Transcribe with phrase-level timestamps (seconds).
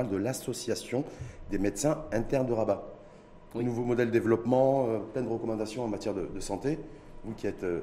[0.00, 1.04] de l'association
[1.50, 2.82] des médecins internes de Rabat.
[3.54, 6.78] Nouveau modèle de développement, euh, plein de recommandations en matière de, santé.
[7.24, 7.80] Vous qui êtes euh,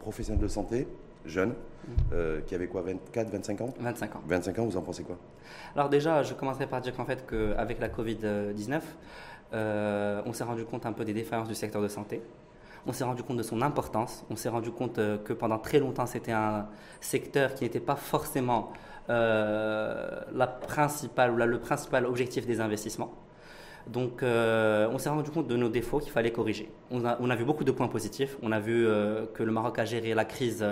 [0.00, 0.86] professionnel de santé,
[1.24, 1.92] jeune, mm.
[2.12, 4.22] euh, qui avez quoi, 24, 25 ans 25 ans.
[4.26, 5.16] 25 ans, vous en pensez quoi?
[5.74, 8.82] Alors déjà, je commencerai par dire qu'en fait, qu'avec la Covid-19,
[10.26, 12.20] on s'est rendu compte un peu des défaillances du secteur de santé.
[12.86, 14.26] On s'est rendu compte de son importance.
[14.28, 16.66] On s'est rendu compte que pendant très longtemps, c'était un
[17.00, 18.74] secteur qui n'était pas forcément
[19.08, 23.14] la principale, ou le principal objectif des investissements.
[23.86, 26.70] Donc, euh, on s'est rendu compte de nos défauts qu'il fallait corriger.
[26.90, 28.36] On a, on a, vu beaucoup de points positifs.
[28.42, 30.64] On a vu euh, que le Maroc a géré la crise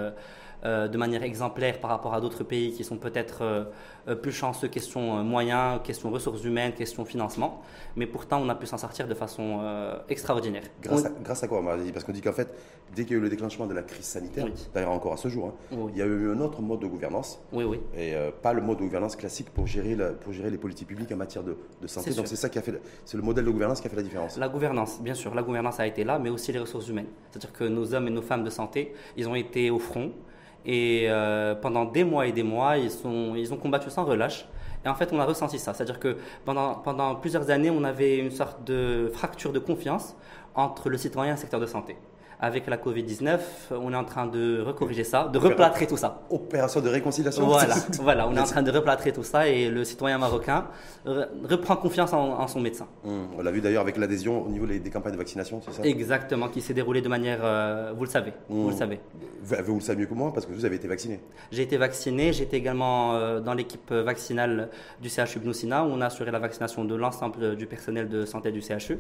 [0.65, 3.65] euh, de manière exemplaire par rapport à d'autres pays qui sont peut-être euh,
[4.07, 7.62] euh, plus chanceux question moyens, question ressources humaines, question financement.
[7.97, 9.61] Mais pourtant, on a pu s'en sortir de façon
[10.09, 10.62] extraordinaire.
[10.80, 11.62] Grâce, à, grâce à quoi,
[11.93, 12.48] Parce qu'on dit qu'en fait,
[12.95, 15.29] dès qu'il y a eu le déclenchement de la crise sanitaire, d'ailleurs encore à ce
[15.29, 17.41] jour, hein, il y a eu un autre mode de gouvernance.
[17.53, 17.81] Oui, oui.
[17.97, 21.17] Et pas le mode de gouvernance classique pour gérer, pour gérer les politiques publiques en
[21.17, 21.56] matière de,
[21.87, 22.15] santé.
[22.15, 24.03] Donc c'est ça qui a fait, c'est le modèle de gouvernance qui a fait la
[24.03, 24.39] différence.
[24.39, 27.08] La gouvernance, bien sûr, la gouvernance a été là, mais aussi les ressources humaines.
[27.31, 30.12] C'est-à-dire que nos hommes et nos femmes de santé, ils ont été au front.
[30.64, 34.46] Et euh, pendant des mois et des mois, ils, sont, ils ont combattu sans relâche.
[34.84, 35.74] Et en fait, on a ressenti ça.
[35.74, 40.16] C'est-à-dire que pendant, pendant plusieurs années, on avait une sorte de fracture de confiance
[40.55, 41.96] entre le citoyen et le secteur de santé
[42.43, 43.39] avec la Covid-19,
[43.71, 46.23] on est en train de recorriger ça, de replâtrer tout ça.
[46.29, 47.47] Opération de réconciliation.
[47.47, 50.67] Voilà, voilà on est en train de replâtrer tout ça et le citoyen marocain
[51.07, 52.89] reprend confiance en, son médecin.
[53.05, 55.85] Hum, on l'a vu d'ailleurs avec l'adhésion au niveau des, campagnes de vaccination, c'est ça?
[55.85, 58.98] Exactement, qui s'est déroulée de manière, euh, vous le savez, vous le savez.
[59.45, 61.20] Vous, vous, le savez mieux que moi parce que vous avez été vacciné.
[61.53, 64.69] J'ai été vacciné, j'étais également euh, dans l'équipe vaccinale
[65.01, 68.51] du CHU Bnoussina où on a assuré la vaccination de l'ensemble du personnel de santé
[68.51, 68.98] du CHU.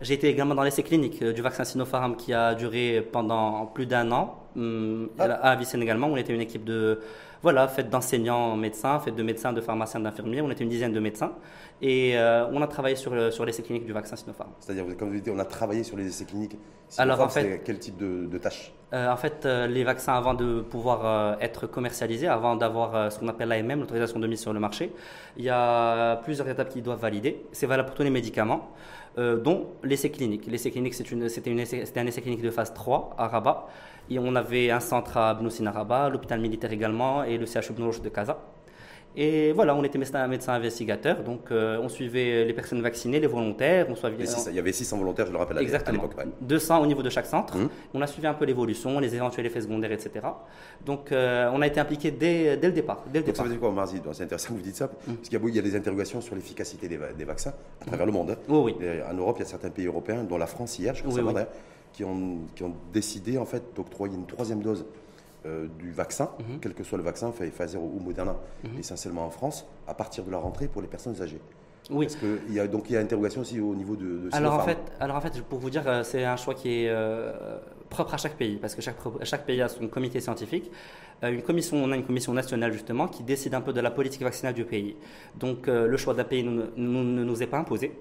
[0.00, 3.84] J'ai été également dans l'essai clinique euh, du vaccin Sinopharm qui a duré pendant plus
[3.84, 5.24] d'un an hum, ah.
[5.24, 6.06] à Avicenne également.
[6.06, 7.00] On était une équipe de
[7.42, 10.40] voilà, faite d'enseignants médecins, faite de médecins, de pharmaciens, d'infirmiers.
[10.40, 11.32] On était une dizaine de médecins
[11.82, 14.50] et euh, on a travaillé sur, sur l'essai clinique du vaccin Sinopharm.
[14.60, 16.56] C'est-à-dire, comme vous dites, on a travaillé sur les essais cliniques.
[16.98, 21.38] Alors en fait, quel type de, tâches euh, En fait, les vaccins, avant de pouvoir
[21.40, 24.92] être commercialisés, avant d'avoir ce qu'on appelle l'AMM, l'autorisation de mise sur le marché,
[25.36, 27.44] il y a plusieurs étapes qui doivent valider.
[27.52, 28.70] C'est valable pour tous les médicaments.
[29.18, 30.46] Euh, dont l'essai clinique.
[30.46, 33.66] L'essai clinique, c'était un essai clinique de phase 3 à Rabat.
[34.08, 37.72] Et on avait un centre à Bnoussin à Rabat, l'hôpital militaire également et le CHU
[37.74, 38.38] de Casa.
[39.16, 43.26] Et voilà, on était médecin, médecin investigateur, donc euh, on suivait les personnes vaccinées, les
[43.26, 43.86] volontaires.
[43.88, 46.14] On suivait, il y avait 600 volontaires, je le rappelle, à l'époque.
[46.42, 47.56] 200 au niveau de chaque centre.
[47.56, 47.68] Mmh.
[47.94, 50.26] On a suivi un peu l'évolution, les éventuels effets secondaires, etc.
[50.86, 53.02] Donc euh, on a été impliqué dès, dès, le départ.
[53.12, 55.14] Dès le donc ça veut dire quoi, Marzi C'est intéressant que vous dites ça, mmh.
[55.14, 58.30] parce qu'il y, a des interrogations sur l'efficacité des, vaccins à travers le monde.
[58.30, 58.36] Hein.
[58.48, 58.86] Oui, oui.
[59.10, 61.42] En Europe, il y a certains pays européens, dont la France hier, je crois, oui,
[61.92, 64.84] qui, ont, qui ont décidé en fait d'octroyer une troisième dose
[65.46, 66.60] euh, du vaccin, mhm.
[66.60, 68.78] quel que soit le vaccin, Pfizer ou Moderna, mhm.
[68.78, 71.40] essentiellement en France, à partir de la rentrée pour les personnes âgées.
[71.88, 72.06] Oui.
[72.06, 72.18] Parce
[72.50, 74.78] y a, donc il y a interrogation aussi au niveau de, de alors en fait,
[75.00, 77.58] alors en fait, pour vous dire, euh, c'est un choix qui est euh,
[77.88, 80.70] propre à chaque pays, parce que chaque, chaque pays a son comité scientifique.
[81.22, 84.22] une commission, on a une commission nationale justement qui décide un peu de la politique
[84.22, 84.94] vaccinale du pays.
[85.38, 87.92] Donc le choix d'un pays ne nous est pas imposé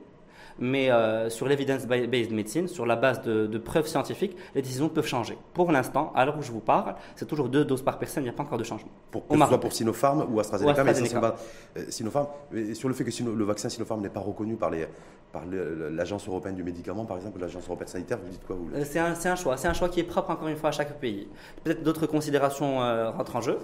[0.60, 5.38] mais euh, sur l'evidence-based medicine, sur la base de, preuves scientifiques, les décisions peuvent changer.
[5.54, 8.28] Pour l'instant, à l'heure où je vous parle, c'est toujours deux doses par personne, il
[8.28, 8.90] n'y a pas encore de changement.
[9.12, 12.28] Pour, que ce soit pour Sinopharm ou AstraZeneca, mais euh, Sinopharm,
[12.74, 14.88] sur le fait que le vaccin Sinopharm n'est pas reconnu par les
[15.32, 18.84] par l'Agence européenne du médicament, par exemple, l'Agence européenne sanitaire, vous dites quoi vous euh,
[18.84, 19.58] C'est un, un, choix.
[19.58, 21.28] C'est un choix qui est propre, encore une fois, à chaque pays.
[21.64, 23.60] Peut-être d'autres considérations rentrent en jeu.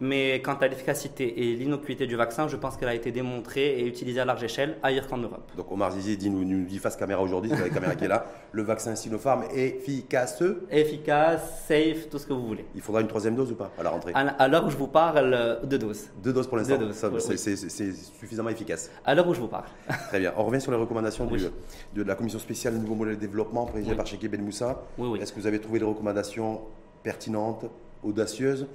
[0.00, 3.86] Mais quant à l'efficacité et l'innocuité du vaccin, je pense qu'elle a été démontrée et
[3.86, 5.50] utilisée à large échelle ailleurs qu'en Europe.
[5.56, 8.08] Donc Omar Zizi dit, nous, nous dit face caméra aujourd'hui, c'est la caméra qui est
[8.08, 12.64] là, le vaccin Sinopharm est efficace Efficace, safe, tout ce que vous voulez.
[12.74, 14.12] Il faudra une troisième dose ou pas à la rentrée?
[14.14, 16.08] À l'heure où je vous parle, deux doses.
[16.22, 16.78] Deux doses pour l'instant
[17.18, 18.90] C'est suffisamment efficace.
[19.04, 19.64] À l'heure où je vous parle.
[20.08, 20.32] Très bien.
[20.36, 21.28] On revient sur les recommandations
[21.94, 24.82] de la commission spéciale Nouveau modèle de développement présidée par Cheikh Ben Moussa.
[25.20, 26.60] Est-ce que vous avez trouvé les recommandations
[27.02, 27.66] pertinentes,
[28.04, 28.66] audacieuses?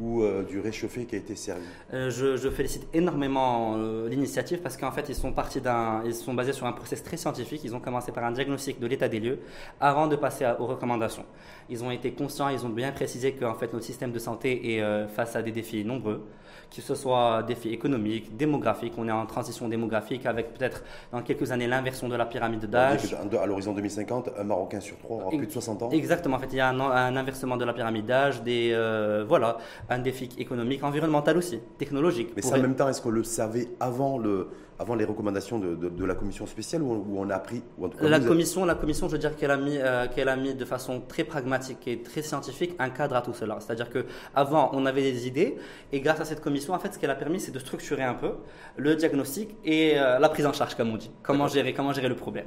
[0.00, 1.64] Ou euh, du réchauffé qui a été servi?
[1.92, 6.34] Euh, je, félicite énormément euh, l'initiative parce qu'en fait ils sont partis d'un, ils sont
[6.34, 7.62] basés sur un process très scientifique.
[7.64, 9.40] Ils ont commencé par un diagnostic de l'état des lieux
[9.80, 11.24] avant de passer aux recommandations.
[11.68, 15.08] Ils ont été conscients, ils ont bien précisé que fait notre système de santé est
[15.08, 16.26] face à des défis nombreux
[16.74, 18.94] que ce soit défis économiques, démographiques.
[18.96, 20.82] On est en transition démographique avec peut-être
[21.12, 23.14] dans quelques années l'inversion de la pyramide d'âge.
[23.14, 25.90] À l'horizon 2050, un Marocain sur trois aura plus de 60 ans.
[25.90, 26.36] Exactement.
[26.36, 29.58] En fait, il y a un, inversement de la pyramide d'âge, des euh, voilà,
[29.90, 32.30] un défi économique, environnemental aussi, technologique.
[32.36, 34.48] Mais ça, en même temps, est-ce qu'on le savait avant le,
[34.82, 37.62] avant les recommandations de, de, la commission spéciale où on, a appris
[38.00, 40.64] la, commission, la commission, je veux dire qu'elle a, mis, euh, qu'elle a mis de
[40.64, 43.58] façon très pragmatique et très scientifique un cadre à tout cela.
[43.60, 45.56] C'est-à-dire qu'avant, on avait des idées
[45.92, 48.14] et grâce à cette commission, en fait, ce qu'elle a permis, c'est de structurer un
[48.14, 48.32] peu
[48.76, 51.12] le diagnostic et euh, la prise en charge, comme on dit.
[51.22, 52.46] Comment gérer, comment gérer le problème.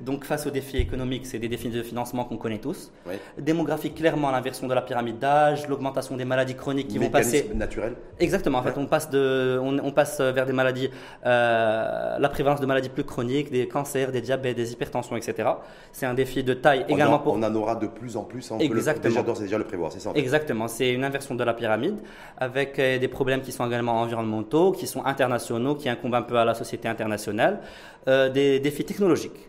[0.00, 2.92] Donc, face aux défis économiques, c'est des défis de financement qu'on connaît tous.
[3.38, 7.50] Démographique, clairement, l'inversion de la pyramide d'âge, l'augmentation des maladies chroniques qui vont passer.
[7.54, 7.94] naturel.
[8.18, 8.58] Exactement.
[8.58, 10.90] En fait, on passe, de, on, passe vers des maladies.
[11.26, 15.48] Euh, euh, la prévalence de maladies plus chroniques, des cancers, des diabètes, des hypertensions, etc.
[15.92, 17.34] C'est un défi de taille également pour.
[17.34, 18.52] On en aura de plus en plus.
[18.52, 19.22] Hein, Exactement.
[19.22, 20.12] déjà déjà le prévoir, c'est ça.
[20.14, 20.68] Exactement.
[20.68, 21.96] C'est une inversion de la pyramide
[22.38, 26.36] avec euh, des problèmes qui sont également environnementaux, qui sont internationaux, qui incombent un peu
[26.36, 27.60] à la société internationale,
[28.08, 29.48] euh, des défis technologiques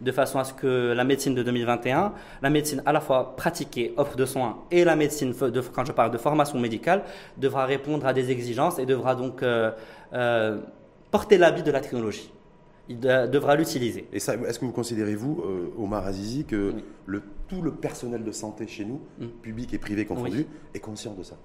[0.00, 3.92] de façon à ce que la médecine de 2021, la médecine à la fois pratiquée,
[3.98, 7.02] offre de soins, et la médecine, de, quand je parle de formation médicale,
[7.36, 9.44] devra répondre à des exigences et devra donc
[11.10, 12.32] porter l'habit de la technologie.
[12.88, 14.08] Il devra l'utiliser.
[14.12, 16.74] Et est-ce que vous considérez, vous, euh, Omar Azizi, que
[17.06, 19.26] le, tout le personnel de santé chez nous, mm.
[19.42, 21.36] public et privé confondu, est conscient de ça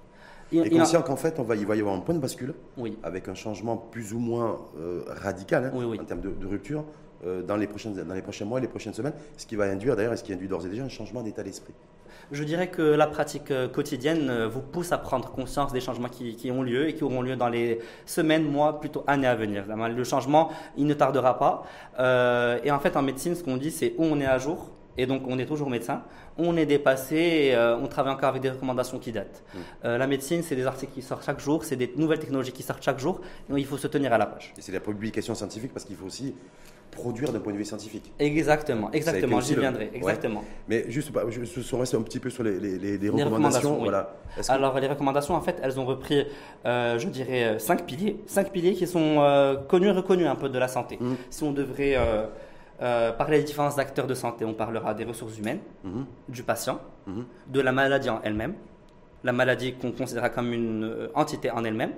[0.52, 2.54] il, est conscient qu'en fait, on va, il va y avoir un point de bascule,
[3.02, 6.84] avec un changement plus ou moins euh, radical hein, en termes de, rupture
[7.46, 10.12] dans, les prochaines, dans les prochains mois les prochaines semaines, ce qui va induire d'ailleurs,
[10.12, 11.74] et ce qui induit d'ores et déjà un changement d'état d'esprit.
[12.32, 16.08] Je dirais que la pratique euh, quotidienne euh, vous pousse à prendre conscience des changements
[16.08, 19.64] qui, ont lieu et qui auront lieu dans les semaines, mois, plutôt années à venir.
[19.68, 21.62] Le changement, il ne tardera pas.
[22.00, 24.70] Euh, et en fait, en médecine, ce qu'on dit, c'est où on est à jour,
[24.98, 26.02] et donc on est toujours médecin,
[26.38, 29.42] on est dépassé, on travaille encore avec des recommandations qui datent.
[29.54, 29.88] Mmh.
[29.88, 32.82] la médecine, c'est des articles qui sortent chaque jour, c'est des nouvelles technologies qui sortent
[32.82, 34.52] chaque jour, donc il faut se tenir à la page.
[34.58, 36.34] Et c'est la publication scientifique parce qu'il faut aussi
[36.96, 38.12] produire d'un point de vue scientifique.
[38.18, 40.42] Exactement, exactement, j'y viendrai, exactement.
[40.68, 43.78] Mais juste, je, reste un petit peu sur les, les, recommandations.
[43.78, 44.16] voilà.
[44.48, 46.26] Alors, les recommandations, en fait, elles ont repris,
[46.64, 48.16] euh, je dirais, euh, cinq piliers.
[48.26, 50.98] Cinq piliers qui sont euh, connus et reconnus un peu de la santé.
[50.98, 51.14] Mmh.
[51.30, 51.96] Si on devrait
[52.78, 56.02] parler des différents acteurs de santé, on parlera des ressources humaines, mmh.
[56.28, 57.22] du patient, mmh.
[57.48, 58.54] de la maladie en elle-même,
[59.24, 61.92] la maladie qu'on considère comme une entité en elle-même,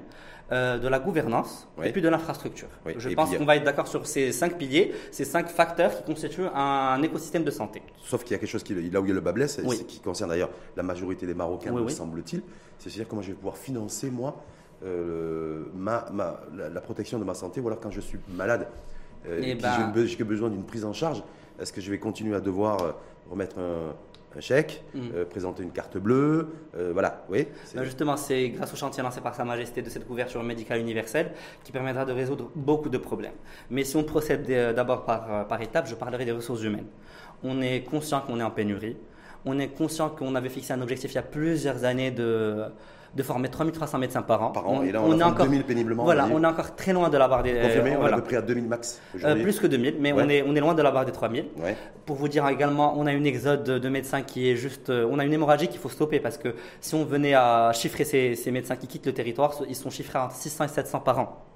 [0.51, 2.69] euh, de la gouvernance et puis de l'infrastructure.
[2.97, 6.49] Je pense qu'on va être d'accord sur ces cinq piliers, ces cinq facteurs qui constituent
[6.55, 7.83] un écosystème de santé.
[8.03, 9.61] Sauf qu'il y a quelque chose qui, là où il y a le bas blesse,
[9.87, 12.41] qui concerne d'ailleurs la majorité des Marocains, me semble-t-il,
[12.79, 14.43] c'est-à-dire comment je vais pouvoir financer, moi,
[14.87, 16.07] euh, ma,
[16.57, 18.69] la, protection de ma santé, ou alors quand je suis malade,
[19.27, 21.23] euh, et eh ben j'ai besoin d'une prise en charge,
[21.61, 22.97] est-ce que je vais continuer à devoir
[23.31, 23.95] remettre un
[24.37, 25.01] un chèque, mm.
[25.15, 27.47] euh, présenter une carte bleue, euh, voilà, oui.
[27.75, 31.33] Ben, justement, c'est grâce au chantier lancé par Sa Majesté de cette couverture médicale universelle
[31.65, 33.33] qui permettra de résoudre beaucoup de problèmes.
[33.71, 36.87] Mais si on procède euh, d'abord par, par étapes, je parlerai des ressources humaines.
[37.43, 38.97] On est conscient qu'on est en pénurie.
[39.45, 42.65] On est conscient qu'on avait fixé un objectif il y a plusieurs années de
[43.15, 44.51] de former 3300 médecins par an.
[44.51, 46.05] Par an, et là on, est encore, 2000 péniblement.
[46.05, 47.55] Voilà, on est encore très loin de la barre des...
[47.55, 50.29] Confirmé, on est à peu près à 2000 max euh, Plus que 2000, mais on,
[50.29, 51.47] est, on est loin de la barre des 3000.
[52.07, 54.91] Pour vous dire également, on a une exode de médecins qui est juste...
[54.91, 58.05] Euh, on a une hémorragie qu'il faut stopper parce que si on venait à chiffrer
[58.05, 61.19] ces, ces médecins qui quittent le territoire, ils sont chiffrés entre 600 et 700 par
[61.19, 61.48] an.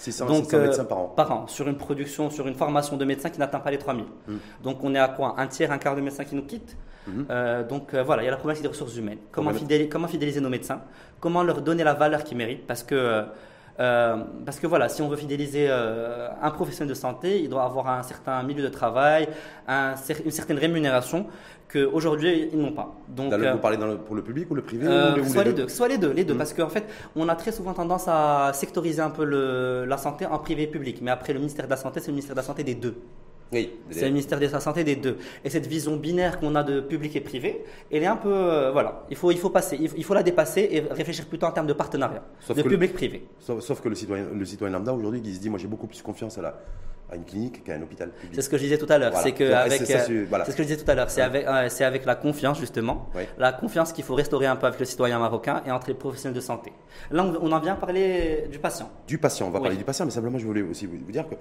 [0.00, 1.08] 600, Donc, 600 médecins par an.
[1.12, 3.78] Euh, par an, sur une production, sur une formation de médecins qui n'atteint pas les
[3.78, 4.04] 3000.
[4.28, 4.36] Hmm.
[4.62, 5.34] Donc on est à quoi?
[5.38, 6.76] Un tiers, un quart de médecins qui nous quittent
[7.06, 7.26] Mhm.
[7.30, 9.18] Euh, donc euh, voilà, il y a la problématique des ressources humaines.
[9.30, 10.82] Comment, fidéliser, comment fidéliser nos médecins?
[11.18, 12.66] Comment leur donner la valeur qu'ils méritent?
[12.66, 13.22] Parce que, euh,
[13.76, 18.02] parce que voilà, si on veut fidéliser un professionnel de santé, il doit avoir un
[18.02, 19.28] certain milieu de travail,
[19.68, 21.26] une certaine rémunération
[21.72, 22.94] qu'aujourd'hui ils n'ont pas.
[23.08, 24.86] Donc, vous parlez dans pour le public ou le privé
[25.28, 26.38] Soit les deux, soit les deux, les deux, mhm.
[26.38, 26.84] parce qu'en fait,
[27.16, 30.66] on a très souvent tendance à sectoriser un peu le, la santé en privé et
[30.66, 32.74] public, mais après le ministère de la santé, c'est le ministère de la santé des
[32.74, 32.96] deux.
[33.52, 35.18] Oui, c'est le ministère de la Santé des deux.
[35.44, 38.32] Et cette vision binaire qu'on a de public et privé, elle est un peu.
[38.32, 41.52] Euh, voilà, il faut, il faut passer, il faut la dépasser et réfléchir plutôt en
[41.52, 43.26] termes de partenariat, de public-privé.
[43.40, 45.88] Sauf, sauf, que le citoyen, le citoyen lambda aujourd'hui qui se dit Moi j'ai beaucoup
[45.88, 46.60] plus confiance à la,
[47.10, 48.34] à une clinique qu'à un hôpital public.
[48.34, 49.16] C'est ce que je disais tout à l'heure.
[49.16, 51.10] C'est que avec, c'est ce que je disais tout à l'heure.
[51.10, 54.78] C'est avec, c'est avec la confiance justement, la confiance qu'il faut restaurer un peu avec
[54.78, 56.72] le citoyen marocain et entre les professionnels de santé.
[57.10, 58.90] Là, on, en vient parler du patient.
[59.06, 59.48] Du patient.
[59.48, 61.34] On va parler du patient, mais simplement, je voulais aussi vous, dire que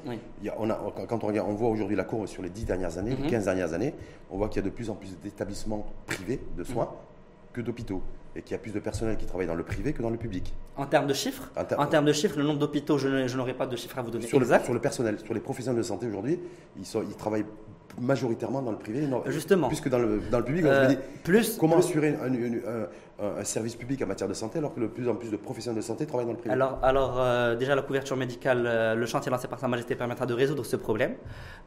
[0.58, 3.16] on a, quand on regarde, on voit aujourd'hui la cour sur les 10 dernières années,
[3.22, 3.46] les 15 mhm.
[3.46, 3.94] dernières années,
[4.32, 7.54] on voit qu'il y a de plus en plus d'établissements privés de soins mhm.
[7.54, 8.02] que d'hôpitaux
[8.36, 10.18] et qu'il y a plus de personnel qui travaille dans le privé que dans le
[10.18, 10.54] public.
[10.78, 13.76] En termes de chiffres En, termes de chiffres, le nombre d'hôpitaux, je n'aurai pas de
[13.76, 14.28] chiffres à vous donner.
[14.28, 16.40] Sur, Le, sur le personnel, sur les professionnels de santé aujourd'hui,
[16.78, 17.46] ils, ils travaillent
[18.00, 19.08] majoritairement dans le privé.
[19.28, 19.68] Justement.
[19.68, 24.02] Puisque dans le, dans le public, je me dis, plus, comment assurer un, service public
[24.02, 26.28] en matière de santé alors que de plus en plus de professionnels de santé travaillent
[26.28, 26.54] dans le privé?
[26.54, 30.26] Alors, alors euh, déjà, la couverture médicale, euh, le chantier lancé par Sa Majesté permettra
[30.26, 31.16] de résoudre ce problème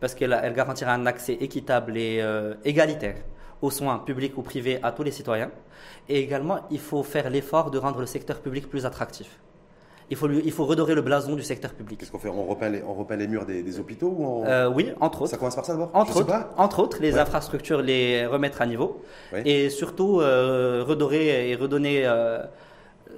[0.01, 3.17] parce qu'elle elle garantira un accès équitable et euh, égalitaire
[3.63, 5.51] aux soins publics ou privés à tous les citoyens.
[6.09, 9.39] Et également, il faut faire l'effort de rendre le secteur public plus attractif.
[10.11, 11.99] Il faut, il faut redorer le blason du secteur public.
[11.99, 12.29] Qu'est-ce qu'on fait?
[12.29, 15.31] On repeint, les, on repeint les murs des, hôpitaux ou euh, Oui, entre autres.
[15.31, 15.91] Ça commence par ça d'abord?
[15.95, 19.01] Entre autres, entre autres, les infrastructures, les remettre à niveau.
[19.47, 22.43] Et surtout, euh, redorer et redonner euh,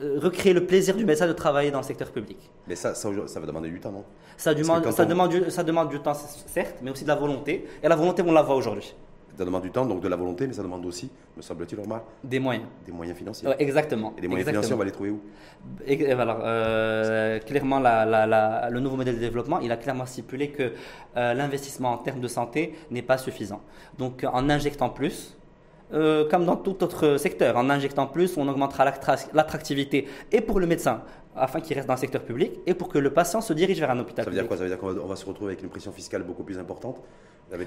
[0.00, 2.38] recréer le plaisir du médecin de travailler dans le secteur public.
[2.68, 4.04] Mais ça, ça, ça va demander du temps, non?
[4.36, 7.66] Ça demande, ça, demande du, ça demande du temps, certes, mais aussi de la volonté.
[7.82, 8.94] Et la volonté, on la voit aujourd'hui.
[9.36, 12.02] Ça demande du temps, donc de la volonté, mais ça demande aussi, me semble-t-il, Omar
[12.22, 12.66] Des moyens.
[12.86, 13.48] Des moyens financiers.
[13.58, 14.14] exactement.
[14.16, 15.20] Et des moyens financiers, on va les trouver où?
[15.86, 20.72] Et, alors, euh, clairement, la, le nouveau modèle de développement, il a clairement stipulé que
[21.16, 23.60] euh, l'investissement en termes de santé n'est pas suffisant.
[23.98, 25.36] Donc, en injectant plus,
[25.94, 28.84] euh, comme dans tout autre secteur, en injectant plus, on augmentera
[29.32, 31.02] l'attractivité et pour le médecin,
[31.36, 33.90] afin qu'il reste dans le secteur public, et pour que le patient se dirige vers
[33.90, 34.24] un hôpital.
[34.24, 34.56] Ça veut dire quoi?
[34.56, 37.00] Ça veut dire qu'on va se retrouver avec une pression fiscale beaucoup plus importante?
[37.48, 37.66] Vous avez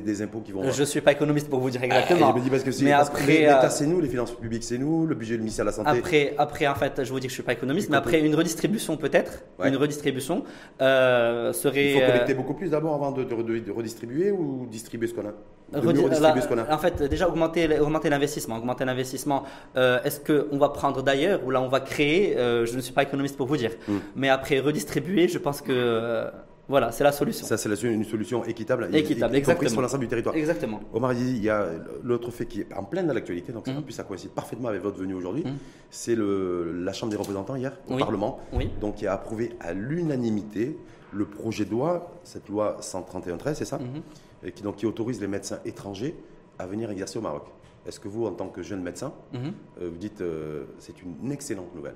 [0.00, 0.70] des, impôts qui vont.
[0.70, 2.32] Je ne suis pas économiste pour vous dire exactement.
[2.34, 5.14] Ah, parce que mais après, l'État euh, c'est nous, les finances publiques c'est nous, le
[5.16, 5.90] budget du ministère de la Santé.
[5.90, 8.20] Après, après en fait, je vous dis que je ne suis pas économiste, mais après
[8.20, 10.44] une redistribution peut-être, une redistribution
[10.80, 11.92] euh, serait.
[11.92, 15.34] Il faut collecter beaucoup plus d'abord avant de, redistribuer ou distribuer ce qu'on a?
[15.72, 16.74] Ce qu'on a.
[16.74, 18.56] En fait, déjà augmenter, augmenter l'investissement.
[18.56, 19.44] Augmenter l'investissement.
[19.76, 23.36] Est-ce qu'on va prendre d'ailleurs ou là on va créer Je ne suis pas économiste
[23.36, 23.72] pour vous dire.
[23.86, 23.98] Hmm.
[24.16, 26.30] Mais après redistribuer, je pense que
[26.68, 27.46] voilà, c'est la solution.
[27.46, 29.70] Ça, c'est une solution équitable, équitable, y, exactement.
[29.70, 30.34] sur l'ensemble du territoire.
[30.34, 30.80] Exactement.
[30.92, 31.66] Omar, il y a
[32.04, 33.82] l'autre fait qui est en pleine dans l'actualité, donc en mhm.
[33.82, 35.44] plus ça coïncide parfaitement avec votre venue aujourd'hui.
[35.44, 35.56] Mhm.
[35.90, 38.68] C'est la Chambre des représentants hier, au Parlement, oui.
[38.82, 40.76] donc qui a approuvé à l'unanimité
[41.12, 44.02] le projet de loi, cette loi 131-13, c'est ça mhm.
[44.44, 46.14] et qui, donc, qui autorise les médecins étrangers
[46.58, 47.44] à venir exercer au Maroc.
[47.86, 49.48] Est-ce que vous, en tant que jeune médecin, euh,
[49.80, 51.94] vous dites euh, c'est une excellente nouvelle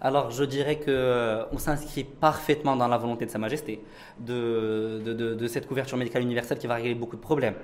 [0.00, 3.82] alors je dirais qu'on euh, s'inscrit parfaitement dans la volonté de Sa Majesté,
[4.18, 7.54] de, de, cette couverture médicale universelle qui va régler beaucoup de problèmes.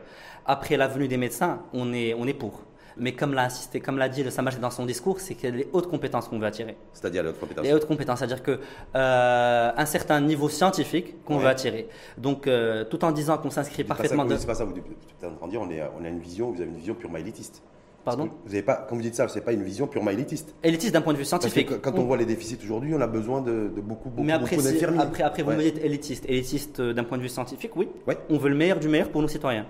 [0.46, 2.62] Après la venue des médecins, on est, on est pour.
[2.96, 5.48] Mais comme l'a insisté, comme l'a dit le Sa Majesté dans son discours, c'est qu'il
[5.48, 6.76] y a les hautes compétences qu'on veut attirer.
[6.92, 8.58] C'est-à-dire les hautes compétences Les hautes compétences, c'est-à-dire qu'un
[8.96, 11.88] euh, certain niveau scientifique qu'on veut attirer.
[12.18, 14.26] Donc, euh, tout en disant qu'on s'inscrit parfaitement...
[14.28, 14.84] C'est pas ça, vous, êtes
[15.24, 17.18] en train de dire, on, est, on a une vision, vous avez une vision purement
[17.18, 17.62] élitiste.
[18.04, 20.54] Pardon vous avez pas, Quand vous dites ça, ce n'est pas une vision purement élitiste.
[20.62, 21.80] Élitiste d'un point de vue scientifique.
[21.80, 25.00] quand on voit les déficits aujourd'hui, on a besoin de, beaucoup, beaucoup, Mais après, d'infirmiers.
[25.00, 26.24] Après, après vous me dites élitiste.
[26.28, 27.88] Élitiste euh, d'un point de vue scientifique, oui.
[28.30, 29.66] On veut le meilleur du meilleur pour nos citoyens.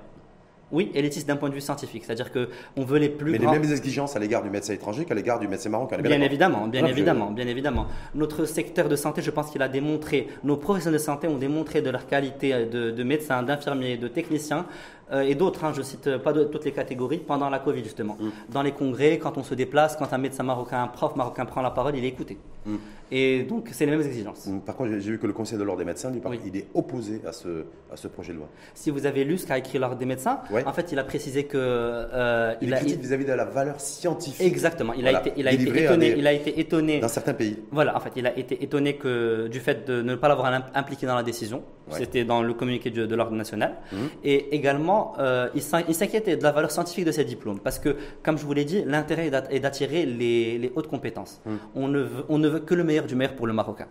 [0.72, 3.46] Oui, élitiste d'un point de vue scientifique, c'est-à-dire que on veut les plus Mais les
[3.46, 5.98] mêmes exigences à l'égard du médecin étranger qu'à l'égard du médecin marocain.
[5.98, 7.86] Bien, évidemment, bien évidemment, bien évidemment.
[8.14, 11.82] Notre secteur de santé, je pense qu'il a démontré, nos professionnels de santé ont démontré
[11.82, 14.66] de leur qualité de, de médecins, d'infirmiers, de techniciens
[15.12, 18.16] euh, et d'autres, hein, je cite pas de, toutes les catégories, pendant la Covid justement.
[18.18, 18.28] Mm.
[18.52, 21.62] Dans les congrès, quand on se déplace, quand un médecin marocain, un prof marocain prend
[21.62, 22.38] la parole, il est écouté.
[22.66, 22.76] Mm.
[23.12, 24.46] Et donc, c'est les mêmes exigences.
[24.46, 24.60] Mm.
[24.60, 27.20] Par contre, j'ai vu que le Conseil de l'ordre des médecins, lui, il est opposé
[27.26, 28.48] à ce, à ce projet de loi.
[28.74, 31.44] Si vous avez lu ce qu'a écrit l'ordre des médecins, en fait, il a précisé
[31.44, 31.58] que...
[31.58, 34.46] Euh, il, a vis-à-vis de la valeur scientifique.
[34.46, 34.92] Exactement.
[34.94, 37.00] Il, a, été, il, a, été étonné, il a été étonné...
[37.00, 37.58] Dans certains pays.
[37.72, 41.06] Voilà, en fait, il a été étonné que, du fait de ne pas l'avoir impliqué
[41.06, 41.62] dans la décision.
[41.90, 43.76] C'était dans le communiqué de, l'ordre national.
[44.22, 48.38] Et également, euh, il s'inquiétait de la valeur scientifique de ces diplômes parce que, comme
[48.38, 51.40] je vous l'ai dit, l'intérêt est d'attirer les, hautes compétences.
[51.44, 51.54] Mm.
[51.74, 53.86] On, ne veut, on, ne veut, que le meilleur du meilleur pour le Marocain.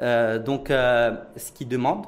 [0.00, 2.06] Euh, donc, euh, ce qu'il demande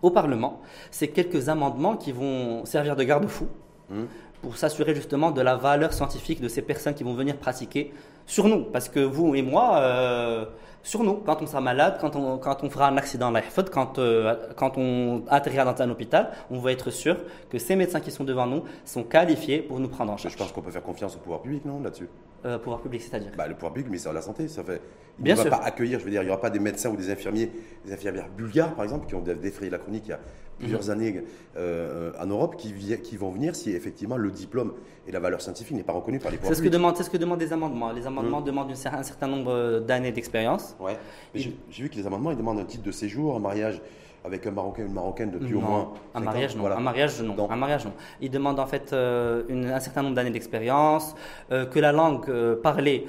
[0.00, 0.60] au Parlement,
[0.90, 3.46] c'est quelques amendements qui vont servir de garde-fou
[3.90, 4.02] mm.
[4.42, 7.92] pour s'assurer justement de la valeur scientifique de ces personnes qui vont venir pratiquer
[8.26, 8.64] sur nous.
[8.64, 10.48] Parce que vous et moi,
[10.82, 11.14] sur nous.
[11.14, 13.32] Quand on sera malade, quand on, quand on fera un accident
[13.72, 17.16] quand, euh, quand on atterrira dans un hôpital, on va être sûr
[17.50, 20.34] que ces médecins qui sont devant nous sont qualifiés pour nous prendre en charge.
[20.34, 22.08] Je pense qu'on peut faire confiance au pouvoir public, non, là-dessus?
[22.44, 23.30] Euh, Pouvoir public, c'est-à-dire?
[23.36, 24.48] Bah, Le pouvoir public, mais c'est la santé.
[24.48, 24.80] Ça fait...
[25.20, 26.96] Il ne va pas accueillir, je veux dire, il n'y aura pas des médecins ou
[26.96, 27.52] des infirmiers,
[27.84, 30.18] des infirmières bulgares, par exemple, qui ont défrayé la chronique il y a
[30.62, 31.24] plusieurs années
[31.56, 34.72] euh, en Europe, qui, qui vont venir si effectivement le diplôme
[35.06, 37.10] et la valeur scientifique n'est pas reconnu par les pouvoirs C'est ce, que demande, ce
[37.10, 37.92] que demandent les amendements.
[37.92, 38.46] Les amendements mhm.
[38.46, 40.76] demandent un certain nombre d'années d'expérience.
[40.80, 40.96] Ouais.
[41.34, 41.52] J'ai
[41.82, 43.80] vu que les amendements, ils demandent un titre de séjour, un mariage
[44.24, 45.92] avec un Marocain ou une Marocaine depuis au moins.
[46.14, 46.66] Un mariage, non.
[46.66, 47.50] un mariage, non.
[47.50, 47.92] Un mariage, non.
[48.20, 49.42] Ils demandent en fait euh,
[49.74, 51.14] un certain nombre d'années d'expérience,
[51.50, 53.06] euh, que la langue euh, parlée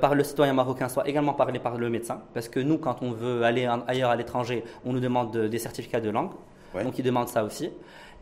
[0.00, 2.22] par le citoyen marocain soit également parlée par le médecin.
[2.32, 6.00] Parce que nous, quand on veut aller ailleurs à l'étranger, on nous demande des certificats
[6.00, 6.30] de langue.
[6.74, 7.70] Donc ils demandent ça aussi.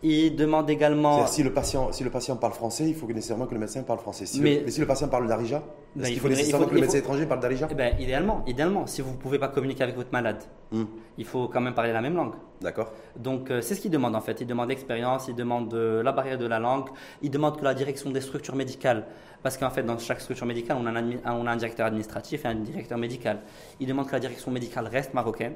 [0.06, 1.26] Il demande également.
[1.26, 4.00] Si le, patient, si le patient parle français, il faut nécessairement que le médecin parle
[4.00, 4.26] français.
[4.26, 6.82] Si mais, le, si le patient parle darija, est-ce ben, qu'il faut nécessairement que le
[6.82, 7.68] médecin étranger parle darija?
[7.70, 10.84] Eh ben, idéalement, idéalement, si vous ne pouvez pas communiquer avec votre malade, hmm.
[11.16, 12.34] il faut quand même parler la même langue.
[12.60, 12.92] D'accord.
[13.16, 14.38] Donc euh, c'est ce qu'il demande en fait.
[14.42, 16.88] Il demande l'expérience, il demande la barrière de la langue,
[17.22, 19.06] il demande que la direction des structures médicales,
[19.42, 22.44] parce qu'en fait dans chaque structure médicale, on a, un, on a un directeur administratif
[22.44, 23.40] et un directeur médical.
[23.80, 25.54] Il demande que la direction médicale reste marocaine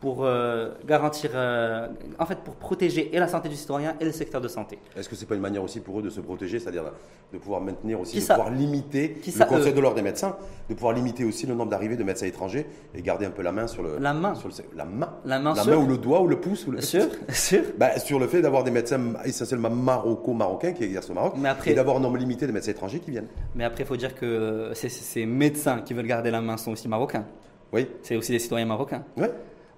[0.00, 1.88] pour euh, garantir, euh,
[2.18, 4.78] en fait, pour protéger et la santé du citoyen et le secteur de santé.
[4.94, 6.84] Est-ce que c'est pas une manière aussi pour eux de se protéger, c'est-à-dire
[7.32, 10.36] de pouvoir maintenir aussi, de pouvoir limiter le Conseil de l'ordre des médecins,
[10.68, 13.52] de pouvoir limiter aussi le nombre d'arrivées de médecins étrangers et garder un peu la
[13.52, 15.98] main sur le la main, sur le, la main, la main, la main ou le
[15.98, 19.00] doigt ou le pouce ou le sur sur bah, sur le fait d'avoir des médecins
[19.24, 22.72] essentiellement maroco-marocains qui exercent au Maroc mais après, et d'avoir un nombre limité de médecins
[22.72, 23.28] étrangers qui viennent.
[23.54, 26.86] Mais après, il faut dire que ces médecins qui veulent garder la main sont aussi
[26.86, 27.24] marocains.
[27.72, 27.88] Oui.
[28.02, 29.02] C'est aussi des citoyens marocains.
[29.16, 29.26] Oui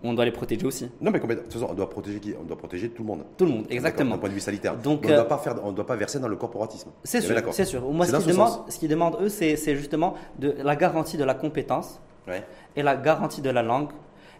[0.02, 0.90] on doit les protéger aussi.
[1.00, 2.35] Non, mais de toute façon, on doit protéger qui?
[2.40, 3.25] On doit protéger tout le monde.
[3.37, 4.14] Tout le monde, exactement.
[4.14, 4.76] D'un point de vue sanitaire.
[4.76, 6.90] Donc, on ne doit, euh, pas faire, on doit pas verser dans le corporatisme.
[7.05, 7.83] C'est sûr, c'est sûr.
[7.90, 11.35] Moi, ce qu'ils, demandent, ce qu'ils demandent, eux, c'est, justement de la garantie de la
[11.35, 12.00] compétence
[12.76, 13.90] et la garantie de la langue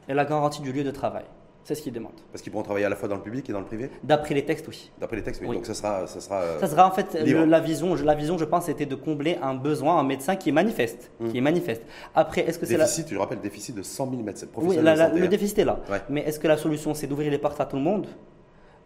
[0.09, 1.25] et la garantie du lieu de travail.
[1.69, 2.13] C'est ce qu'ils demandent.
[2.33, 4.33] Parce qu'ils pourront travailler à la fois dans le public et dans le privé D'après
[4.33, 4.91] les textes, oui.
[4.99, 5.55] D'après les textes, oui.
[5.55, 6.07] Donc ça sera.
[6.07, 7.13] Ça sera, ça sera en fait.
[7.13, 10.53] la, vision, la vision, je pense, c'était de combler un besoin, un médecin qui est
[10.53, 11.11] manifeste.
[11.31, 11.83] Qui est manifeste.
[12.15, 12.79] Après, est-ce que c'est.
[12.79, 15.79] Déficit, je rappelle, déficit de 100 000 médecins Oui, le déficit est là.
[16.09, 18.07] Mais est-ce que la solution, c'est d'ouvrir les portes à tout le monde,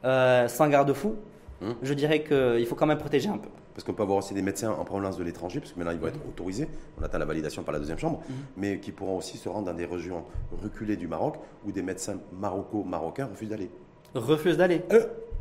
[0.04, 1.14] euh, sans garde-fou
[1.62, 1.74] Hmm.
[1.80, 3.48] je dirais qu'il faut quand même protéger un peu.
[3.72, 6.00] Parce qu'on peut avoir aussi des médecins en provenance de l'étranger, parce que maintenant ils
[6.00, 6.68] vont être autorisés,
[7.00, 8.32] on attend la validation par la deuxième chambre, hmm.
[8.56, 10.24] mais qui pourront aussi se rendre dans des régions
[10.62, 13.70] reculées du Maroc où des médecins maroco-marocains refusent d'aller.
[14.14, 14.82] Refusent d'aller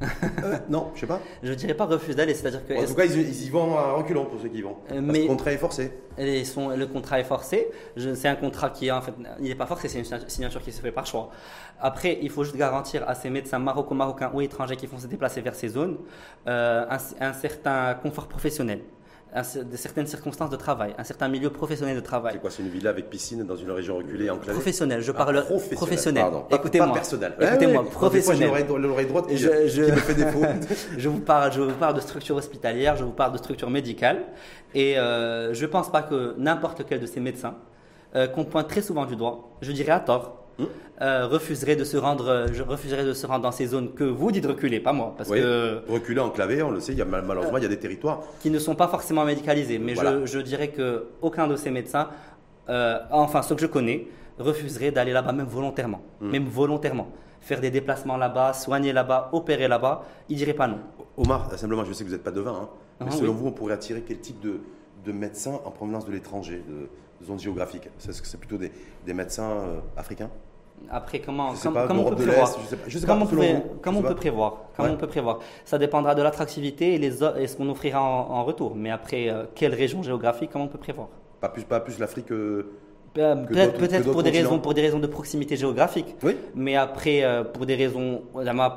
[0.02, 1.20] euh, non, je sais pas.
[1.44, 2.74] Je dirais pas refuse d'aller, c'est-à-dire que.
[2.74, 4.78] en tout cas, ils, y vont à reculons pour ceux qui y vont.
[4.92, 5.92] Euh, mais le contrat est forcé.
[6.18, 7.68] Et le contrat est forcé.
[7.96, 10.72] C'est un contrat qui est en fait, il n'est pas forcé, c'est une signature qui
[10.72, 11.30] se fait par choix.
[11.80, 15.42] Après, il faut juste garantir à ces médecins maroco-marocains ou étrangers qui font se déplacer
[15.42, 15.98] vers ces zones
[16.48, 16.86] euh,
[17.20, 18.82] un certain confort professionnel
[19.34, 22.34] de certaines circonstances de travail, un certain milieu professionnel de travail.
[22.34, 25.38] C'est quoi C'est une villa avec piscine dans une région reculée enclavée Professionnel, je parle
[25.38, 26.26] ah, professionnel.
[26.52, 26.88] Écoutez-moi.
[26.88, 27.34] Pas personnel.
[27.40, 28.68] Écoutez-moi, professionnel.
[28.68, 30.44] L'oreille droite qui, je, je, me fait défaut.
[30.98, 34.24] je, vous parle, je vous parle de structure hospitalière, je vous parle de structure médicale.
[34.74, 37.56] Et euh, je ne pense pas que n'importe quel de ces médecins,
[38.16, 40.66] euh, qu'on pointe très souvent du doigt, je dirais à tort, Hmm?
[41.02, 44.04] Euh, refuserait de se rendre, euh, je refuserais de se rendre dans ces zones que
[44.04, 47.06] vous dites reculer, pas moi, parce que reculer, enclavé, on le sait, il y a,
[47.06, 50.68] malheureusement il y a des territoires qui ne sont pas forcément médicalisés, mais je, dirais
[50.68, 52.10] que aucun de ces médecins,
[52.70, 56.30] euh, enfin ceux que je connais, refuserait d'aller là-bas même volontairement, hmm.
[56.30, 57.08] même volontairement,
[57.40, 60.80] faire des déplacements là-bas, soigner là-bas, opérer là-bas, il dirait pas non.
[61.18, 63.52] Omar, simplement, je sais que vous n'êtes pas devin, hein, mais ah selon vous, on
[63.52, 64.60] pourrait attirer quel type de,
[65.06, 66.90] de médecins en provenance de l'étranger, de,
[67.26, 67.88] zones géographiques.
[68.00, 68.72] C'est ce que c'est plutôt des,
[69.06, 70.32] des médecins africains.
[70.90, 71.54] Après, comment,
[71.88, 72.56] comment on peut prévoir?
[73.06, 73.28] Comment, on
[74.02, 75.40] peut prévoir Comment on peut prévoir.
[75.66, 78.76] Ça dépendra de l'attractivité et, les, et ce qu'on offrira en, retour.
[78.76, 81.10] Mais après, euh, quelle région géographique Comment on peut prévoir?
[81.40, 82.64] Pas plus, pas plus l'Afrique euh,
[83.14, 86.16] Peut-être peut pour, des raisons, pour des raisons de proximité géographique.
[86.24, 86.36] Oui.
[86.56, 88.24] Mais après, euh, pour, des raisons,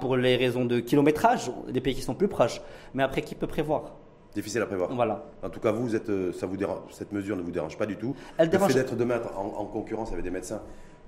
[0.01, 2.61] pour les raisons de kilométrage, des pays qui sont plus proches.
[2.95, 3.95] Mais après, qui peut prévoir?
[4.35, 4.93] Difficile à prévoir.
[4.95, 5.25] Voilà.
[5.43, 7.97] En tout cas, vous, êtes, ça vous dérange, cette mesure ne vous dérange pas du
[7.97, 8.15] tout.
[8.37, 10.61] Elle le fait d'être demain en, en, concurrence avec des médecins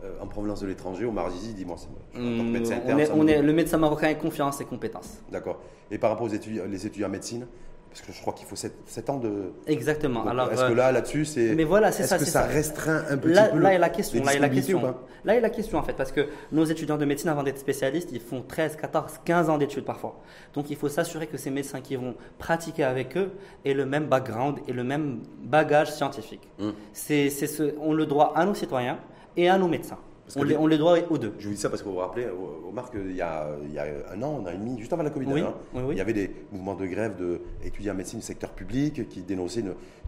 [0.05, 3.41] euh, en provenance de l'étranger, au Marzizi, dis-moi, en tant que médecin interne, on est,
[3.41, 5.23] Le médecin marocain est confiance et compétence.
[5.33, 5.59] D'accord.
[5.91, 7.47] Et par rapport aux étudiants, les étudiants en médecine
[7.96, 9.52] parce que je crois qu'il faut 7, ans de.
[9.66, 10.26] Exactement.
[10.26, 11.54] Alors, est-ce que là, là-dessus, c'est.
[11.54, 12.16] Mais voilà, c'est ça.
[12.16, 14.22] Est-ce que ça, restreint un petit là, peu Là est la question.
[14.22, 14.94] Là est la question.
[15.24, 18.11] Là est la question en fait, parce que nos étudiants de médecine, avant d'être spécialistes,
[18.12, 20.20] ils font 13, 14, 15 ans d'études parfois.
[20.52, 23.32] Donc il faut s'assurer que ces médecins qui vont pratiquer avec eux
[23.64, 26.46] aient le même background et le même bagage scientifique.
[26.61, 26.74] Hum.
[26.92, 28.98] C'est ce, on le doit à nos citoyens
[29.38, 29.98] et à nos médecins
[30.35, 31.35] on, les, on, les, doit aux deux.
[31.39, 32.27] Je vous dis ça parce que vous vous rappelez,
[32.69, 35.03] Omar, qu'il y, a, il y a un an, un an et demi, juste avant
[35.03, 35.55] la Covid, hein,
[35.91, 37.15] il y avait des mouvements de grève
[37.62, 39.62] d'étudiants en médecine du secteur public qui dénonçaient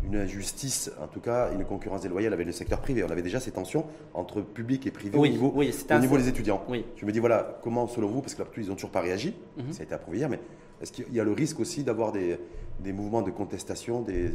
[0.05, 3.05] une, injustice, en tout cas une concurrence déloyale avec le secteur privé.
[3.05, 6.63] On avait déjà ces tensions entre public et privé au niveau, au niveau des étudiants.
[6.97, 9.35] Je me dis, voilà, comment selon vous, parce que là, ils n'ont toujours pas réagi,
[9.57, 9.73] mhm.
[9.73, 10.41] ça a été approuvé hier, mais
[10.81, 12.39] est-ce qu'il y a le risque aussi d'avoir des,
[12.79, 14.31] des mouvements de contestation des,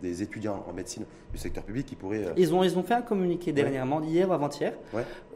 [0.00, 2.26] des, étudiants en médecine du secteur public qui pourraient...
[2.26, 4.74] Euh, ils, ont, ils ont fait un communiqué dernièrement, hier ou avant-hier,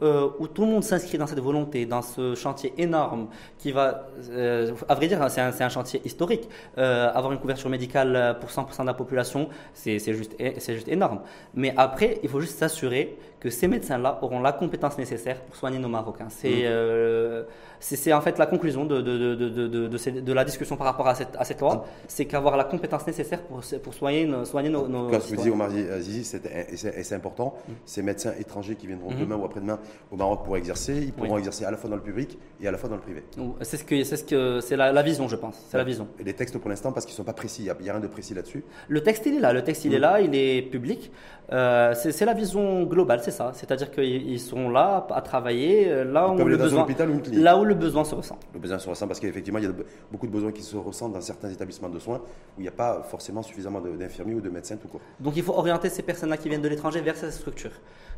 [0.01, 4.07] euh, où tout le monde s'inscrit dans cette volonté, dans ce chantier énorme qui va,
[4.29, 6.47] euh, à vrai dire, c'est un, un, chantier historique.
[6.77, 11.21] avoir une couverture médicale pour 100% de la population, c'est juste, juste énorme.
[11.53, 15.79] Mais après, il faut juste s'assurer que ces médecins-là auront la compétence nécessaire pour soigner
[15.79, 16.29] nos Marocains.
[16.29, 16.63] C'est...
[16.69, 17.45] Mmh
[17.79, 21.35] c'est en fait la conclusion de, de, de, de, la discussion par rapport à cette,
[21.37, 25.19] à cette loi, c'est qu'avoir la compétence nécessaire pour, pour soigner, soigner nos, nos Quand
[25.19, 27.71] je vous dis Omar Zizi, c'est important, mm.
[27.85, 29.19] ces médecins étrangers qui viendront mm-hmm.
[29.19, 29.79] demain ou après-demain
[30.11, 32.71] au Maroc pour exercer, ils pourront exercer à la fois dans le public et à
[32.71, 33.23] la fois dans le privé.
[33.61, 35.55] C'est ce que c'est ce que c'est la, vision, je pense.
[35.69, 36.07] C'est la vision.
[36.19, 37.99] Et les textes pour l'instant, parce qu'ils ne sont pas précis, il n'y a, rien
[37.99, 38.63] de précis là-dessus.
[38.87, 39.53] Le texte, il est là.
[39.53, 40.01] Le texte, il est mm.
[40.01, 41.11] là, il est public.
[41.51, 43.51] Euh, c'est la vision globale, c'est ça.
[43.53, 46.87] C'est-à-dire qu'ils sont là à travailler euh, là où, le besoin,
[47.33, 48.39] là où le besoin se ressent.
[48.53, 49.71] Le besoin se ressent parce qu'effectivement, il y a
[50.11, 52.71] beaucoup de besoins qui se ressentent dans certains établissements de soins où il n'y a
[52.71, 55.01] pas forcément suffisamment d'infirmiers ou de médecins tout court.
[55.19, 57.71] Donc il faut orienter ces personnes-là qui viennent de l'étranger vers cette structure.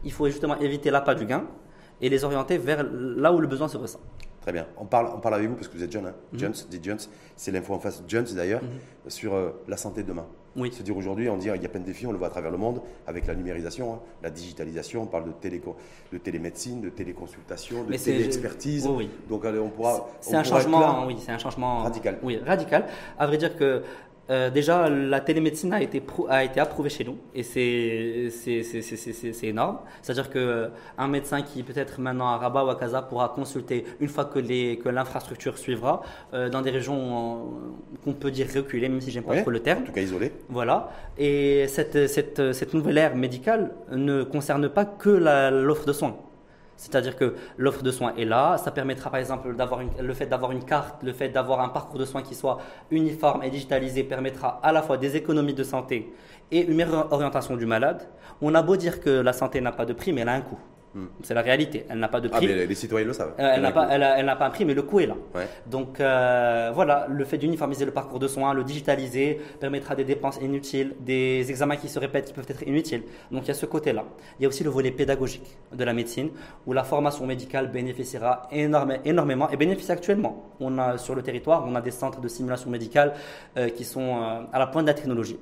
[0.06, 1.44] Il faut justement éviter l'appât du gain
[2.00, 4.00] et les orienter vers là où le besoin se ressent.
[4.42, 4.68] Très bien.
[4.78, 6.06] On parle, on parle avec vous parce que vous êtes jeune.
[6.06, 7.00] Hein mm Jones, dit Jones.
[7.36, 9.10] C'est l'info en face Jones d'ailleurs mhm.
[9.10, 10.26] sur euh, la santé demain.
[10.58, 10.72] Oui.
[10.74, 12.32] Se dire aujourd'hui, on dit il y a plein de défis, on le voit à
[12.32, 15.04] travers le monde avec la numérisation, hein, la digitalisation.
[15.04, 15.50] On parle de,
[16.12, 18.88] de télémédecine, de téléconsultation, de téléexpertise.
[18.88, 19.10] Oui, oui.
[19.30, 20.10] Donc on pourra.
[20.20, 22.18] C'est un changement, oui, c'est un changement radical.
[22.24, 22.86] Oui, radical.
[23.20, 23.84] À vrai dire que
[24.30, 28.30] euh, déjà, la télémédecine a été, a été approuvée chez nous et c'est
[29.44, 29.80] énorme.
[30.02, 34.10] C'est-à-dire qu'un euh, médecin qui peut-être maintenant à Rabat ou à Casa pourra consulter une
[34.10, 34.40] fois que
[34.90, 36.02] l'infrastructure suivra
[36.34, 37.54] euh, dans des régions
[38.04, 39.84] qu'on peut dire reculées, même si j'aime pas trop le terme.
[39.84, 40.34] En tout cas isolées.
[40.50, 40.90] Voilà.
[41.18, 46.18] Et cette, cette, cette nouvelle ère médicale ne concerne pas que l'offre de soins.
[46.78, 48.58] C'est-à-dire que l'offre de soins est là.
[48.58, 52.06] Ça permettra par exemple le fait d'avoir une carte, le fait d'avoir un parcours de
[52.06, 52.60] soins qui soit
[52.92, 56.14] uniforme et digitalisé permettra à la fois des économies de santé
[56.52, 58.08] et une meilleure orientation du malade.
[58.42, 60.42] On a beau dire que la santé n'a pas de prix, mais elle a un
[60.42, 60.60] coût.
[60.98, 61.06] Hmm.
[61.22, 61.86] C'est la réalité.
[61.90, 62.48] Elle n'a pas de prix.
[62.50, 63.36] Ah, mais les citoyens le savent.
[63.38, 65.16] Euh, elle n'a pas, elle pas, un prix, mais le coût est là.
[65.68, 70.40] Donc euh, voilà, le fait d'uniformiser le parcours de soins, le digitaliser, permettra des dépenses
[70.42, 73.04] inutiles, des examens qui se répètent qui peuvent être inutiles.
[73.32, 74.06] Donc il y a ce côté-là.
[74.40, 76.32] Il y a aussi le volet pédagogique de la médecine,
[76.66, 80.52] où la formation médicale bénéficiera énormément et bénéficie actuellement.
[80.60, 83.14] On a sur le territoire, on a des centres de simulation médicale
[83.58, 84.20] euh, qui sont
[84.52, 85.38] à la pointe de la technologie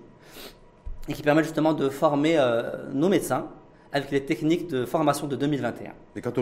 [1.07, 2.37] et qui permettent justement de former
[2.91, 3.47] nos médecins
[3.91, 5.93] avec les techniques de formation de 2021.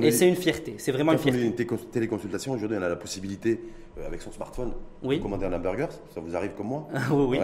[0.01, 1.65] Et c'est une fierté, c'est vraiment une fierté.
[1.65, 3.59] Quand on une téléconsultation, aujourd'hui, on a la possibilité,
[3.99, 7.39] euh, avec son smartphone, de commander un hamburger, ça vous arrive comme moi Oui.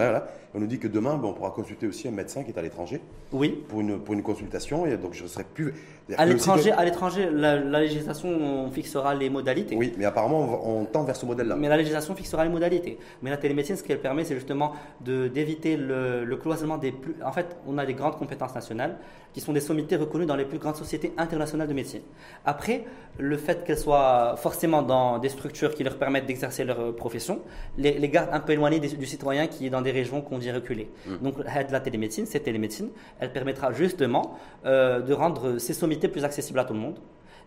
[0.52, 2.62] On nous dit que demain, ben, on pourra consulter aussi un médecin qui est à
[2.62, 3.00] l'étranger
[3.32, 3.62] oui.
[3.68, 5.74] pour, une, pour une consultation, et donc je ne serai plus...
[6.16, 9.76] À l'étranger, à l'étranger, la, législation on fixera les modalités.
[9.76, 11.54] Oui, mais apparemment, on, tend vers ce modèle-là.
[11.54, 12.98] Mais la législation fixera les modalités.
[13.22, 17.14] Mais la télémédecine, ce qu'elle permet, c'est justement d'éviter le, le cloisonnement des plus...
[17.24, 18.96] En fait, on a des grandes compétences nationales
[19.32, 22.02] qui sont des sommités reconnues dans les plus grandes sociétés internationales de médecine.
[22.44, 22.84] Après,
[23.18, 27.40] le fait qu'elles soient forcément dans des structures qui leur permettent d'exercer leur euh, profession,
[27.76, 30.50] les, les garde un peu éloignés du citoyen qui est dans des régions qu'on dit
[30.50, 30.90] reculées.
[31.06, 31.16] Mm.
[31.22, 36.58] Donc, la télémédecine, cette télémédecine, elle permettra justement euh, de rendre ces sommités plus accessibles
[36.58, 36.98] à tout le monde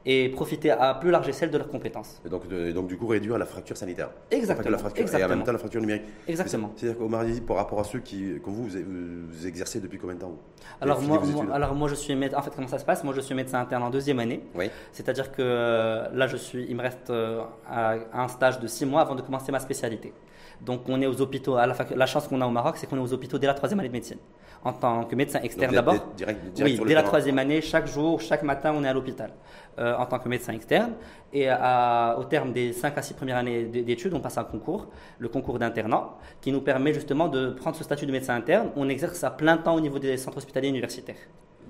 [0.06, 2.22] et profiter à plus large échelle de leurs compétences.
[2.26, 4.10] Et donc, donc du coup, réduire la fracture sanitaire.
[4.32, 4.70] Exactement.
[4.70, 5.30] La fracture, Exactement.
[5.30, 6.04] Et en même temps, la fracture numérique.
[6.28, 6.72] Exactement.
[6.76, 10.22] C'est-à-dire qu'Omar dit, par rapport à ceux qui, comme vous, vous, exercez depuis combien de
[10.22, 10.38] temps
[10.82, 11.22] alors moi,
[11.54, 12.38] alors moi, je suis médecin.
[12.38, 13.04] En fait, comment ça se passe?
[13.04, 14.42] Moi, je suis médecin interne en deuxième année.
[14.56, 14.70] Oui.
[14.92, 19.02] C'est-à-dire que euh, là, je suis, il me reste euh, un stage de six mois
[19.02, 20.14] avant de commencer ma spécialité.
[20.62, 21.56] Donc, on est aux hôpitaux.
[21.56, 23.54] À la, la chance qu'on a au Maroc, c'est qu'on est aux hôpitaux dès la
[23.54, 24.20] troisième année de médecine
[24.64, 26.14] en tant que médecin externe d'abord.
[26.62, 29.32] Oui, dès la troisième année, chaque jour, chaque matin, on est à l'hôpital
[29.78, 30.94] euh, en tant que médecin externe.
[31.34, 34.88] Et au terme des 5 à 6 premières années d'études, on passe un concours,
[35.20, 36.12] le concours d'internat,
[36.42, 38.70] qui nous permet justement de prendre ce statut de médecin interne.
[38.76, 41.16] On exerce à plein temps au niveau des centres hospitaliers universitaires.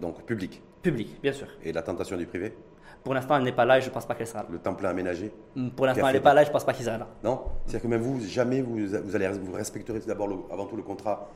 [0.02, 1.48] Donc public Public, bien sûr.
[1.64, 2.54] Et la tentation du privé?
[3.04, 4.48] Pour l'instant, elle n'est pas là et je ne pense pas qu'elle sera là.
[4.50, 6.64] Le temps plein aménagé mm, Pour l'instant, elle n'est pas là et je ne pense
[6.64, 7.08] pas qu'il sera là.
[7.24, 7.42] Non?
[7.66, 11.30] C'est-à-dire que même vous, jamais vous, vous, allez, vous respecterez d'abord avant tout le contrat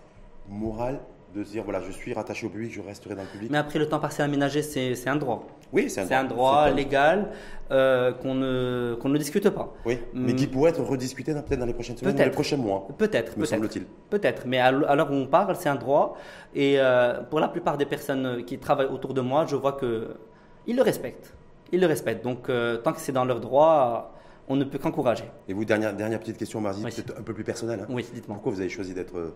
[0.48, 1.00] moral
[1.36, 3.52] de se dire voilà, je suis rattaché au public, je resterai dans le public.
[3.52, 5.46] Mais après, le temps partiel aménagé, c'est un droit.
[5.74, 7.32] Oui, c'est un, un, droit légal
[7.72, 9.74] euh, qu'on ne, qu'on ne discute pas.
[9.86, 10.52] Oui, mais qui mm.
[10.52, 12.88] pourrait être rediscuté peut-être dans les prochaines semaines, dans les prochains mois.
[12.98, 13.86] Peut-être, me semble-t-il.
[14.10, 16.18] Peut-être, mais à l'heure où on parle, c'est un droit.
[16.56, 20.76] Et euh, pour la plupart des personnes qui travaillent autour de moi, je vois qu'ils
[20.76, 21.37] le respectent.
[21.72, 22.24] Ils le respectent.
[22.24, 24.14] Donc, euh, tant que c'est dans leur droit,
[24.48, 25.26] on ne peut qu'encourager.
[25.48, 27.82] Et vous, dernière, dernière petite question, Marzi, peut-être un peu plus personnelle.
[27.82, 27.88] Hein.
[27.90, 28.36] Oui, dites-moi.
[28.36, 29.34] Pourquoi vous avez choisi d'être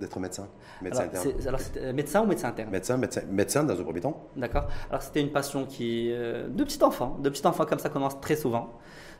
[0.00, 0.48] d'être médecin?
[0.82, 2.70] Médecin alors, interne alors euh, médecin ou médecin interne?
[2.70, 4.28] Médecin, médecin, médecin dans un premier temps.
[4.36, 4.66] D'accord.
[4.88, 6.10] Alors c'était une passion qui.
[6.10, 7.18] Euh, de petit enfant.
[7.22, 8.72] De petit enfant, comme ça commence très souvent.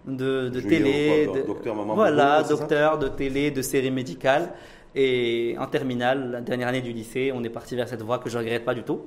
[0.06, 1.26] De, de télé.
[1.26, 4.52] de, docteur, maman, Voilà, docteur, de télé, de séries médicales.
[4.94, 8.28] Et en terminale, la dernière année du lycée, on est parti vers cette voie que
[8.28, 9.02] je ne regrette pas du tout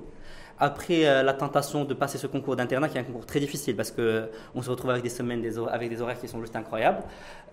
[0.60, 3.76] après euh, la tentation de passer ce concours d'internat, qui est un concours très difficile
[3.76, 7.04] parce qu'on se retrouve avec des semaines, des avec des horaires qui sont juste incroyables,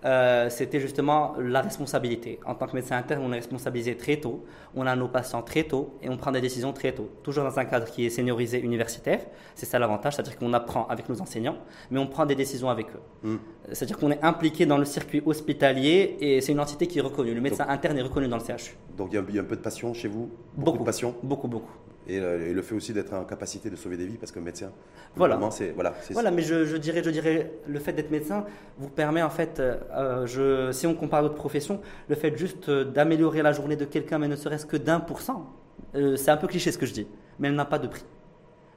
[0.03, 2.39] euh, c'était justement la responsabilité.
[2.45, 5.63] En tant que médecin interne, on est responsabilisé très tôt, on a nos patients très
[5.63, 7.09] tôt et on prend des décisions très tôt.
[7.23, 9.19] Toujours dans un cadre qui est seniorisé universitaire,
[9.55, 11.57] c'est ça l'avantage, c'est-à-dire qu'on apprend avec nos enseignants,
[11.89, 13.27] mais on prend des décisions avec eux.
[13.27, 13.37] Hmm.
[13.71, 17.33] C'est-à-dire qu'on est impliqué dans le circuit hospitalier et c'est une entité qui est reconnue.
[17.33, 18.75] Le médecin interne est reconnu dans le CHU.
[18.97, 20.29] Donc il y, a un peu de passion chez vous?
[20.55, 21.15] Beaucoup, de passion?
[21.23, 21.71] Beaucoup, beaucoup.
[22.19, 24.71] Euh, et, le fait aussi d'être en capacité de sauver des vies parce que médecin
[25.15, 25.39] voilà.
[25.51, 28.45] c'est voilà voilà mais je, dirais je dirais le fait d'être médecin
[28.77, 32.35] vous permet en fait euh, euh, je, si on compare à d'autres professions le fait
[32.37, 35.49] juste d'améliorer la journée de quelqu'un mais ne serait-ce que d'un pour cent
[35.93, 37.07] c'est un peu cliché ce que je dis
[37.39, 38.03] mais elle n'a pas de prix.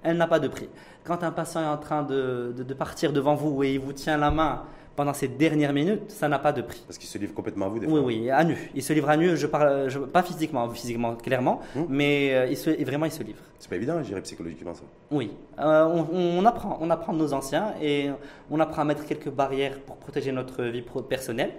[0.02, 0.68] Elle n'a pas de prix.
[1.04, 4.18] Quand un patient est en train de, de, partir devant vous et il vous tient
[4.18, 4.64] la main
[4.96, 6.82] pendant ces dernières minutes, ça n'a pas de prix.
[6.86, 8.02] Parce qu'il se livre complètement à vous, des Oui, fois.
[8.02, 8.70] oui, à nu.
[8.74, 11.86] Il se livre à nu, je parle, je, pas physiquement, physiquement clairement, Hum.
[11.88, 13.40] mais euh, il se, vraiment il se livre.
[13.58, 14.82] C'est pas évident à gérer psychologiquement ça.
[15.10, 18.10] Oui, Euh, on, on apprend, on apprend de nos anciens et
[18.50, 21.50] on apprend à mettre quelques barrières pour protéger notre vie personnelle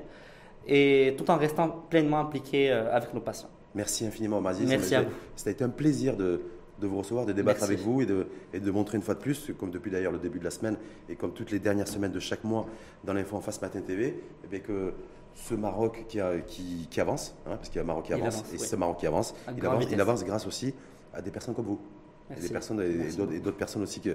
[0.67, 3.49] et tout en restant pleinement impliqué euh, avec nos patients.
[3.75, 4.67] Merci infiniment, Maziz.
[4.69, 5.09] Merci à vous.
[5.35, 6.41] Ça a été un plaisir de,
[6.79, 7.73] de vous recevoir, de débattre Merci.
[7.73, 10.19] avec vous et de, et de montrer une fois de plus, comme depuis d'ailleurs le
[10.19, 10.77] début de la semaine
[11.09, 12.65] et comme toutes les dernières semaines de chaque mois
[13.03, 14.93] dans l'Info en face Matin TV, eh bien que
[15.35, 18.13] ce Maroc qui, a- qui, qui avance, hein, parce qu'il y a un Maroc qui
[18.13, 18.67] avance, avance, et oui.
[18.67, 20.73] ce Maroc qui avance, il avance, il avance grâce aussi
[21.13, 21.79] à des personnes comme vous.
[22.35, 23.11] Et des personnes et-
[23.41, 24.09] d'autres- personnes aussi que,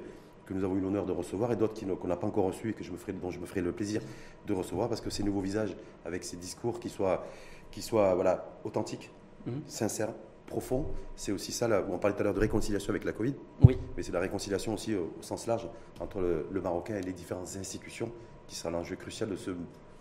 [0.46, 2.72] que nous avons eu l'honneur de recevoir et d'autres qu'on n'a pas encore reçues et
[2.72, 4.02] que je me ferai, dont je me ferai le plaisir
[4.46, 7.24] de recevoir parce que ces nouveaux visages avec ces discours qui soient,
[7.70, 9.10] qui soient voilà, authentiques,
[9.46, 9.60] Mhm.
[9.66, 10.12] sincères,
[10.50, 10.84] profonds,
[11.16, 13.34] c'est aussi ça, là, où on parlait tout à l'heure de réconciliation avec la Covid,
[13.64, 15.66] Oui, mais c'est la réconciliation aussi au, au sens large
[16.00, 18.10] entre le, le Marocain et les différentes institutions
[18.46, 19.52] qui sera l'enjeu crucial de ce,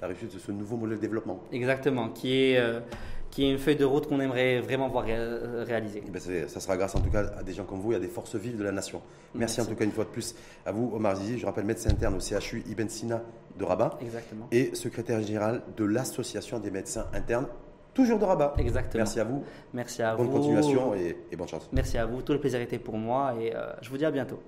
[0.01, 1.39] la réussite de ce nouveau modèle de développement.
[1.53, 2.79] exactement, qui est, euh,
[3.29, 5.15] qui est une feuille de route qu'on aimerait vraiment voir ré-
[5.65, 6.01] réaliser.
[6.05, 7.99] Eh ben, ça sera grâce en tout cas à des gens comme vous et à
[7.99, 9.01] des forces vives de la nation.
[9.35, 9.62] Merci, Merci.
[9.62, 10.33] en tout cas une fois de plus
[10.65, 11.38] à vous, Omar Zizi.
[11.38, 13.21] Je rappelle médecin interne au CHU Ibn Sina
[13.59, 14.47] de Rabat Exactement.
[14.51, 17.47] et secrétaire général de l'association des médecins internes,
[17.93, 18.54] toujours de Rabat.
[18.58, 19.02] Exactement.
[19.04, 20.34] Merci à vous, Merci à bonne vous.
[20.34, 21.69] continuation et, et bonne chance.
[21.71, 22.21] Merci à vous.
[22.21, 24.39] Tout le plaisir était pour moi et euh, je vous dis à bientôt.